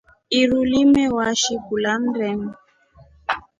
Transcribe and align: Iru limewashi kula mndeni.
Iru 0.41 0.59
limewashi 0.71 1.55
kula 1.65 1.91
mndeni. 2.01 2.51